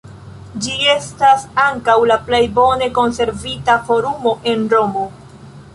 Ĝi 0.67 0.71
estas 0.93 1.43
ankaŭ 1.65 1.97
la 2.13 2.17
plej 2.31 2.41
bone 2.57 2.89
konservita 2.99 3.79
forumo 3.91 4.37
en 4.55 4.67
Romo. 4.77 5.11